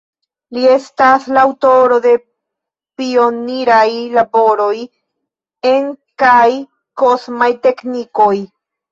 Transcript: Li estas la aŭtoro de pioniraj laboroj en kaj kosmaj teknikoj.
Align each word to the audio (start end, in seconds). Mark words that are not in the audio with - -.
Li 0.55 0.61
estas 0.67 1.25
la 1.35 1.41
aŭtoro 1.47 1.97
de 2.05 2.13
pioniraj 3.01 3.83
laboroj 4.15 4.71
en 5.73 5.85
kaj 6.23 6.47
kosmaj 7.03 7.51
teknikoj. 7.67 8.33